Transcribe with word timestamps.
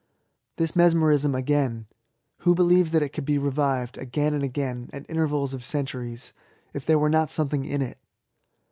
This 0.55 0.75
Mesmerism 0.75 1.35
again: 1.35 1.85
who 2.39 2.55
belieyes 2.55 2.89
that 2.89 3.03
it 3.03 3.09
could 3.09 3.23
be 3.23 3.37
revived, 3.37 3.99
again 3.99 4.33
and 4.33 4.41
again, 4.43 4.89
at 4.91 5.07
intervals 5.07 5.53
of 5.53 5.63
cen 5.63 5.85
turies, 5.85 6.33
if 6.73 6.87
there 6.87 6.97
were 6.97 7.07
not 7.07 7.29
something 7.29 7.63
in 7.65 7.83
it? 7.83 7.99